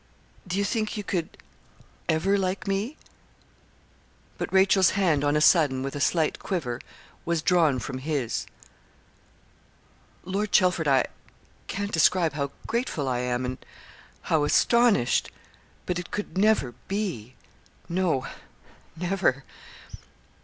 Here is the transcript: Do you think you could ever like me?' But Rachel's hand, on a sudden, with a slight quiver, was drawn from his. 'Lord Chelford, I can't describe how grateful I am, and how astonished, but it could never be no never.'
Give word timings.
Do 0.47 0.57
you 0.57 0.63
think 0.65 0.97
you 0.97 1.03
could 1.03 1.37
ever 2.09 2.35
like 2.35 2.67
me?' 2.67 2.97
But 4.39 4.51
Rachel's 4.51 4.89
hand, 4.97 5.23
on 5.23 5.35
a 5.35 5.41
sudden, 5.41 5.83
with 5.83 5.95
a 5.95 5.99
slight 5.99 6.39
quiver, 6.39 6.81
was 7.23 7.43
drawn 7.43 7.77
from 7.77 7.99
his. 7.99 8.47
'Lord 10.23 10.51
Chelford, 10.51 10.87
I 10.87 11.05
can't 11.67 11.91
describe 11.91 12.33
how 12.33 12.49
grateful 12.65 13.07
I 13.07 13.19
am, 13.19 13.45
and 13.45 13.63
how 14.23 14.43
astonished, 14.43 15.29
but 15.85 15.99
it 15.99 16.09
could 16.09 16.35
never 16.35 16.73
be 16.87 17.35
no 17.87 18.25
never.' 18.95 19.43